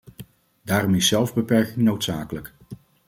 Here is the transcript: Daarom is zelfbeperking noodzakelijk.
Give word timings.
Daarom 0.61 0.95
is 0.95 1.07
zelfbeperking 1.07 1.75
noodzakelijk. 1.83 2.53